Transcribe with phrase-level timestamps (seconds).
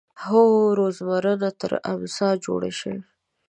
[0.23, 0.41] هو
[0.97, 2.93] زورور ته ترې امسا جوړه شي